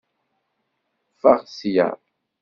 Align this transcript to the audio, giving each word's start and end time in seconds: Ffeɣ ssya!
Ffeɣ 1.13 1.39
ssya! 1.47 1.87